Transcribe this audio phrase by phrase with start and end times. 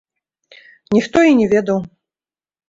[0.97, 1.79] Ніхто і не ведаў.